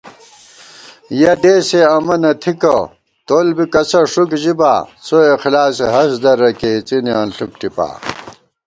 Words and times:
یَہ 1.19 1.33
دېسےامہ 1.41 2.15
نہ 2.21 2.31
تھِکہ، 2.41 2.77
تول 3.27 3.47
بی 3.55 3.65
کسہ 3.73 4.01
ݭُک 4.11 4.31
ژِبا 4.43 4.73
* 4.89 5.05
څواخلاصےہست 5.05 6.17
درہ 6.23 6.49
کېئی 6.59 6.75
اِڅِنےانݪُک 6.79 7.51
ٹِپا 7.59 7.87